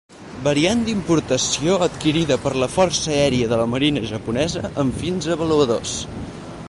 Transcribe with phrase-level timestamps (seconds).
[0.45, 5.97] Variant d'importació adquirida per la força aèria de la marina japonesa amb fins avaluadors.